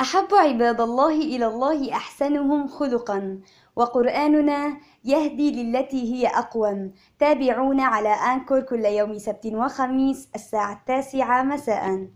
أحب 0.00 0.34
عباد 0.34 0.80
الله 0.80 1.14
إلى 1.20 1.46
الله 1.46 1.92
أحسنهم 1.92 2.66
خلقا. 2.68 3.38
وقرآننا 3.76 4.76
يهدي 5.04 5.62
للتي 5.62 6.14
هي 6.14 6.26
أقوم. 6.26 6.92
تابعونا 7.18 7.84
على 7.84 8.08
أنكور 8.08 8.60
كل 8.60 8.84
يوم 8.84 9.18
سبت 9.18 9.46
وخميس 9.46 10.28
الساعة 10.34 10.72
التاسعة 10.72 11.42
مساء. 11.42 12.08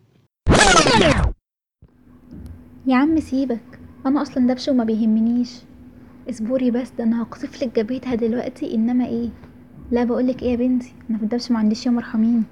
يا 2.87 2.96
عم 2.96 3.21
سيبك. 3.21 3.81
أنا 4.06 4.22
أصلا 4.22 4.47
دبش 4.47 4.69
وما 4.69 4.85
بيهمنيش. 4.85 5.63
اصبري 6.31 6.71
بس 6.71 6.90
ده 6.90 7.04
أنا 7.04 7.22
هقصف 7.22 7.63
لك 7.63 7.76
جبهتها 7.76 8.15
دلوقتي. 8.15 8.74
إنما 8.74 9.06
إيه؟ 9.06 9.29
لا 9.90 10.04
بقولك 10.04 10.42
إيه 10.42 10.51
يا 10.51 10.56
بنتي؟ 10.56 10.95
أنا 11.10 11.19
في 11.19 11.24
الدبش 11.24 11.51
ما 11.51 11.58
عنديش 11.58 11.87
يا 11.87 11.90
مرحمين 11.90 12.45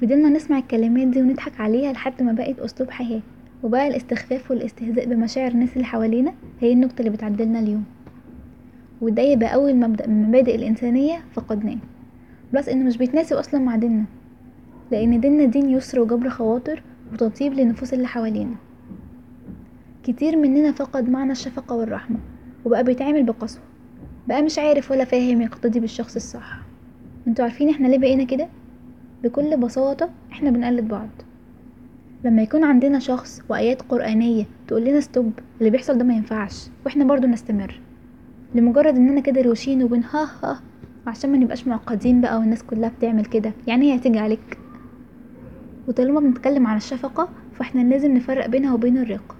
فضلنا 0.00 0.28
نسمع 0.28 0.58
الكلمات 0.58 1.06
دي 1.06 1.22
ونضحك 1.22 1.60
عليها 1.60 1.92
لحد 1.92 2.22
ما 2.22 2.32
بقت 2.32 2.58
أسلوب 2.58 2.90
حياة. 2.90 3.22
وبقى 3.62 3.88
الاستخفاف 3.88 4.50
والاستهزاء 4.50 5.06
بمشاعر 5.06 5.50
الناس 5.50 5.72
اللي 5.72 5.84
حوالينا 5.84 6.32
هي 6.60 6.72
النكته 6.72 6.98
اللي 7.00 7.10
بتعدلنا 7.10 7.58
اليوم. 7.58 7.84
وده 9.00 9.22
يبقى 9.22 9.54
أول 9.54 9.76
مبدا 9.76 10.06
من 10.06 10.28
مبادئ 10.28 10.54
الإنسانية 10.54 11.18
فقدناه. 11.32 11.76
بلس 12.52 12.68
إنه 12.68 12.84
مش 12.84 12.96
بيتناسب 12.96 13.36
أصلا 13.36 13.60
مع 13.60 13.76
ديننا. 13.76 14.04
لأن 14.90 15.20
ديننا 15.20 15.44
دين 15.44 15.70
يسر 15.70 16.00
وجبر 16.00 16.28
خواطر 16.28 16.82
وتطيب 17.12 17.52
للنفوس 17.54 17.94
اللي 17.94 18.06
حوالينا. 18.06 18.54
كتير 20.02 20.36
مننا 20.36 20.72
فقد 20.72 21.08
معنى 21.08 21.32
الشفقة 21.32 21.76
والرحمة 21.76 22.16
وبقى 22.64 22.84
بيتعامل 22.84 23.22
بقسوة. 23.22 23.62
بقى 24.28 24.42
مش 24.42 24.58
عارف 24.58 24.90
ولا 24.90 25.04
فاهم 25.04 25.42
يقتدي 25.42 25.80
بالشخص 25.80 26.14
الصح. 26.16 26.58
أنتوا 27.28 27.44
عارفين 27.44 27.68
إحنا 27.68 27.88
ليه 27.88 27.98
بقينا 27.98 28.24
كده؟ 28.24 28.48
بكل 29.24 29.56
بساطة 29.56 30.10
إحنا 30.32 30.50
بنقلد 30.50 30.88
بعض. 30.88 31.08
لما 32.24 32.42
يكون 32.42 32.64
عندنا 32.64 32.98
شخص 32.98 33.42
وآيات 33.48 33.82
قرآنية 33.82 34.44
تقول 34.68 34.84
لنا 34.84 35.00
stop 35.00 35.32
اللي 35.60 35.70
بيحصل 35.70 35.98
ده 35.98 36.04
ما 36.04 36.14
ينفعش 36.14 36.66
وإحنا 36.86 37.04
برضو 37.04 37.26
نستمر. 37.26 37.80
لمجرد 38.54 38.96
إننا 38.96 39.20
كده 39.20 39.42
روشين 39.42 39.82
وبن 39.82 40.02
ها 40.04 40.28
ها 40.42 40.60
عشان 41.06 41.32
ما 41.32 41.38
نبقاش 41.38 41.66
معقدين 41.66 42.20
بقى 42.20 42.38
والناس 42.38 42.62
كلها 42.62 42.88
بتعمل 42.98 43.24
كده 43.24 43.52
يعني 43.66 43.92
هي 43.92 43.96
هتيجي 43.98 44.18
عليك؟ 44.18 44.58
وطالما 45.88 46.20
بنتكلم 46.20 46.66
عن 46.66 46.76
الشفقة 46.76 47.28
فإحنا 47.54 47.80
لازم 47.80 48.16
نفرق 48.16 48.46
بينها 48.46 48.74
وبين 48.74 48.98
الرقة 48.98 49.34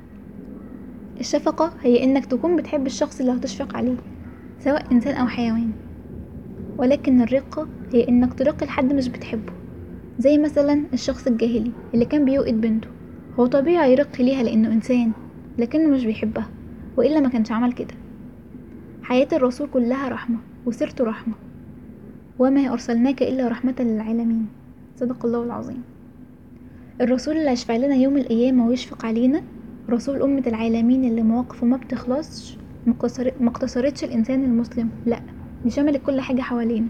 الشفقة 1.20 1.72
هي 1.82 2.04
إنك 2.04 2.26
تكون 2.26 2.56
بتحب 2.56 2.86
الشخص 2.86 3.20
اللي 3.20 3.32
هتشفق 3.32 3.76
عليه 3.76 3.96
سواء 4.64 4.92
إنسان 4.92 5.14
أو 5.14 5.26
حيوان. 5.26 5.70
ولكن 6.78 7.20
الرقة 7.22 7.66
هي 7.92 8.08
إنك 8.08 8.34
ترقي 8.34 8.66
لحد 8.66 8.92
مش 8.92 9.08
بتحبه. 9.08 9.52
زي 10.20 10.38
مثلا 10.38 10.82
الشخص 10.92 11.26
الجاهلي 11.26 11.72
اللي 11.94 12.04
كان 12.04 12.24
بيوقد 12.24 12.60
بنته. 12.60 12.88
هو 13.38 13.46
طبيعي 13.46 13.92
يرقي 13.92 14.24
ليها 14.24 14.42
لأنه 14.42 14.72
إنسان 14.72 15.12
لكنه 15.58 15.88
مش 15.88 16.04
بيحبها 16.04 16.48
وإلا 16.96 17.20
ما 17.20 17.28
كانش 17.28 17.52
عمل 17.52 17.72
كده. 17.72 17.94
حياة 19.02 19.28
الرسول 19.32 19.68
كلها 19.68 20.08
رحمة 20.08 20.38
وسيرته 20.66 21.04
رحمة. 21.04 21.34
وما 22.38 22.72
أرسلناك 22.72 23.22
إلا 23.22 23.48
رحمة 23.48 23.74
للعالمين. 23.80 24.46
صدق 24.96 25.26
الله 25.26 25.44
العظيم. 25.44 25.82
الرسول 27.00 27.36
اللي 27.36 27.50
هيشفع 27.50 27.76
لنا 27.76 27.94
يوم 27.94 28.16
القيامة 28.16 28.66
ويشفق 28.66 29.06
علينا 29.06 29.42
رسول 29.90 30.22
أمة 30.22 30.42
العالمين 30.46 31.04
اللي 31.04 31.22
مواقفه 31.22 31.66
ما 31.66 31.76
بتخلصش 31.76 32.56
ما 33.40 33.48
اقتصرتش 33.48 34.04
الإنسان 34.04 34.44
المسلم 34.44 34.90
لأ 35.06 35.20
دي 35.64 35.70
شملت 35.70 36.02
كل 36.06 36.20
حاجة 36.20 36.40
حوالينا. 36.40 36.86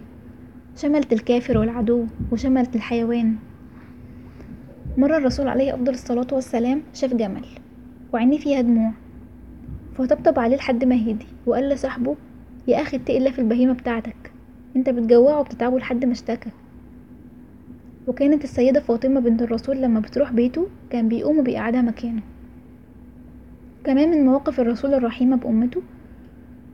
شملت 0.83 1.13
الكافر 1.13 1.59
والعدو 1.59 2.07
وشملت 2.33 2.77
الحيوان. 2.77 3.37
مرة 4.99 5.17
الرسول 5.17 5.49
عليه 5.49 5.75
أفضل 5.75 5.93
الصلاة 5.93 6.27
والسلام 6.33 6.83
شاف 6.95 7.15
جمل 7.15 7.45
وعينيه 8.13 8.39
فيها 8.39 8.61
دموع. 8.61 8.93
فطبطب 9.95 10.39
عليه 10.39 10.57
لحد 10.57 10.85
ما 10.85 10.95
هدي 10.95 11.27
وقال 11.47 11.69
لصاحبه 11.69 12.17
يا 12.69 12.83
أخي 12.83 12.97
اتقي 12.97 13.19
الله 13.19 13.31
في 13.31 13.39
البهيمة 13.39 13.73
بتاعتك. 13.73 14.33
أنت 14.77 14.91
بتجوعه 14.91 15.41
وبتتعبه 15.41 15.79
لحد 15.79 16.05
ما 16.05 16.13
اشتكى. 16.13 16.51
وكانت 18.07 18.45
السيدة 18.45 18.81
فاطمة 18.81 19.21
بنت 19.21 19.43
الرسول 19.43 19.83
لما 19.83 20.01
بتروح 20.01 20.33
بيته 20.33 20.67
كان 20.91 21.09
بيقوم 21.09 21.39
وبيقعدها 21.39 21.83
مكانه. 21.83 22.23
كمان 23.85 24.11
من 24.11 24.25
مواقف 24.25 24.61
الرسول 24.61 24.95
الرحيمة 24.95 25.37
بأمته 25.37 25.83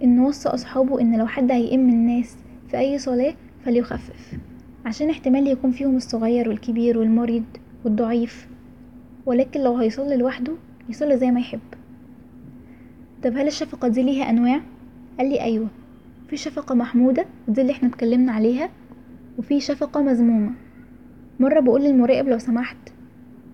إنه 0.02 0.26
وصى 0.26 0.48
أصحابه 0.48 1.00
إن 1.00 1.18
لو 1.18 1.26
حد 1.26 1.52
هيئم 1.52 1.88
الناس 1.88 2.36
في 2.68 2.78
أي 2.78 2.98
صلاة 2.98 3.34
فليخفف 3.66 4.38
عشان 4.84 5.10
احتمال 5.10 5.46
يكون 5.46 5.70
فيهم 5.72 5.96
الصغير 5.96 6.48
والكبير 6.48 6.98
والمريض 6.98 7.44
والضعيف 7.84 8.48
ولكن 9.26 9.60
لو 9.60 9.76
هيصلي 9.76 10.16
لوحده 10.16 10.52
يصلي 10.88 11.16
زي 11.16 11.30
ما 11.30 11.40
يحب. 11.40 11.60
طب 13.22 13.36
هل 13.36 13.46
الشفقة 13.46 13.88
دي 13.88 14.02
ليها 14.02 14.30
أنواع؟ 14.30 14.60
قال 15.18 15.28
لي 15.28 15.40
أيوة 15.40 15.68
في 16.28 16.36
شفقة 16.36 16.74
محمودة 16.74 17.26
ودي 17.48 17.60
اللي 17.60 17.72
إحنا 17.72 17.88
اتكلمنا 17.88 18.32
عليها 18.32 18.70
وفي 19.38 19.60
شفقة 19.60 20.02
مذمومة. 20.02 20.50
مرة 21.40 21.60
بقول 21.60 21.82
للمراقب 21.82 22.28
لو 22.28 22.38
سمحت 22.38 22.76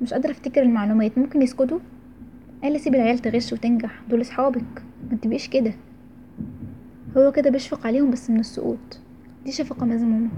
مش 0.03 0.13
قادرة 0.15 0.31
افتكر 0.31 0.63
المعلومات 0.63 1.19
ممكن 1.19 1.43
يسكتوا؟ 1.43 1.79
قال 2.63 2.73
لي 2.73 2.79
سيب 2.79 2.95
العيال 2.95 3.19
تغش 3.19 3.53
وتنجح 3.53 4.03
دول 4.11 4.21
أصحابك 4.21 4.83
ما 5.11 5.17
تبقيش 5.17 5.49
كده. 5.49 5.75
هو 7.17 7.33
كده 7.33 7.51
بيشفق 7.51 7.87
عليهم 7.87 8.11
بس 8.11 8.31
من 8.31 8.41
السقوط. 8.41 9.02
دي 9.45 9.53
شفقة 9.53 9.87
مذمومة. 9.87 10.29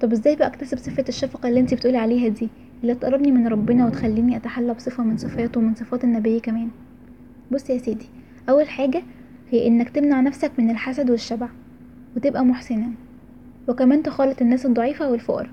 طب 0.00 0.12
إزاي 0.12 0.36
بقى 0.36 0.48
أكتسب 0.48 0.78
صفة 0.78 1.04
الشفقة 1.08 1.48
اللي 1.48 1.60
أنتي 1.60 1.76
بتقولي 1.76 1.98
عليها 1.98 2.28
دي 2.28 2.48
اللي 2.82 2.94
تقربني 2.94 3.32
من 3.32 3.46
ربنا 3.48 3.86
وتخليني 3.86 4.36
اتحلى 4.36 4.74
بصفة 4.74 5.02
من 5.04 5.16
صفاته 5.16 5.60
ومن 5.60 5.74
صفات 5.74 6.04
النبي 6.04 6.40
كمان؟ 6.40 6.68
بص 7.52 7.70
يا 7.70 7.78
سيدي 7.78 8.06
أول 8.48 8.68
حاجة 8.68 9.02
هي 9.50 9.66
إنك 9.66 9.88
تمنع 9.88 10.20
نفسك 10.20 10.50
من 10.58 10.70
الحسد 10.70 11.10
والشبع 11.10 11.48
وتبقى 12.16 12.44
محسنا 12.44 12.90
وكمان 13.68 14.02
تخالط 14.02 14.42
الناس 14.42 14.66
الضعيفة 14.66 15.10
والفقراء. 15.10 15.50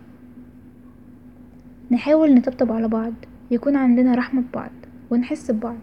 نحاول 1.92 2.36
نطبطب 2.36 2.72
على 2.72 2.88
بعض 2.88 3.14
يكون 3.52 3.76
عندنا 3.76 4.16
رحمة 4.16 4.42
ببعض 4.42 4.72
ونحس 5.10 5.52
ببعض 5.52 5.78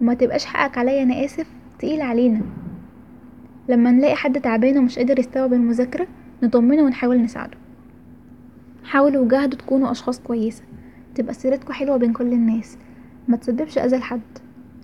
وما 0.00 0.14
تبقاش 0.14 0.44
حقك 0.44 0.78
عليا 0.78 1.02
أنا 1.02 1.24
آسف 1.24 1.46
تقيل 1.78 2.00
علينا. 2.00 2.40
لما 3.68 3.90
نلاقي 3.90 4.16
حد 4.16 4.40
تعبان 4.40 4.78
ومش 4.78 4.98
قادر 4.98 5.18
يستوعب 5.18 5.52
المذاكرة 5.52 6.06
نطمنه 6.42 6.82
ونحاول 6.82 7.22
نساعده. 7.22 7.56
حاولوا 8.84 9.24
وجاهدوا 9.24 9.58
تكونوا 9.58 9.90
أشخاص 9.90 10.20
كويسة. 10.20 10.62
تبقى 11.14 11.34
سيرتكوا 11.34 11.74
حلوة 11.74 11.96
بين 11.96 12.12
كل 12.12 12.32
الناس. 12.32 12.78
ما 13.28 13.36
تسببش 13.36 13.78
أذى 13.78 13.96
لحد. 13.96 14.20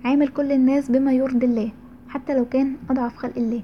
عامل 0.05 0.29
كل 0.29 0.53
الناس 0.53 0.91
بما 0.91 1.13
يرضي 1.13 1.47
الله 1.47 1.73
حتى 2.09 2.35
لو 2.35 2.45
كان 2.45 2.77
أضعف 2.91 3.17
خلق 3.17 3.37
الله. 3.37 3.63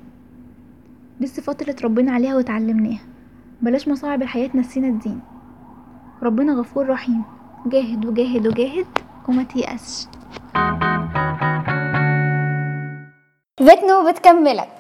دي 1.20 1.24
الصفات 1.24 1.60
اللي 1.60 1.72
اتربينا 1.72 2.12
عليها 2.12 2.36
واتعلمناها 2.36 3.00
بلاش 3.62 3.88
مصاعب 3.88 4.22
الحياة 4.22 4.50
نسينا 4.54 4.88
الدين. 4.88 5.20
ربنا 6.22 6.53
غفور 6.53 6.88
رحيم. 6.88 7.22
جاهد 7.66 8.06
وجاهد 8.06 8.47
وجاهد 8.47 8.86
وما 9.28 9.42
تيأسش. 9.42 10.06
ذات 13.62 13.84
نو 13.84 14.10
بتكملك 14.10 14.69